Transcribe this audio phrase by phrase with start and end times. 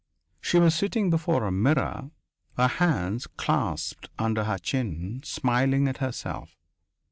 [0.41, 2.09] She was sitting before a mirror,
[2.57, 6.57] her hands clasped under her chin, smiling at herself....